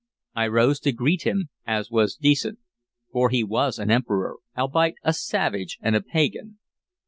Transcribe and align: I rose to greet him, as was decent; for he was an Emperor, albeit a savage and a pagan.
I 0.33 0.47
rose 0.47 0.79
to 0.79 0.91
greet 0.93 1.27
him, 1.27 1.49
as 1.67 1.91
was 1.91 2.15
decent; 2.15 2.57
for 3.11 3.29
he 3.29 3.43
was 3.43 3.77
an 3.77 3.91
Emperor, 3.91 4.37
albeit 4.57 4.95
a 5.03 5.13
savage 5.13 5.77
and 5.79 5.95
a 5.95 6.01
pagan. 6.01 6.57